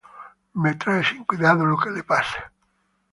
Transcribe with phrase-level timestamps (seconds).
[0.55, 2.37] Me trae sin cuidado lo que le pase